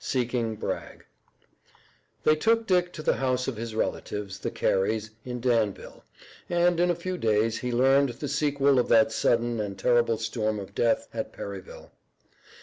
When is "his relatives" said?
3.55-4.39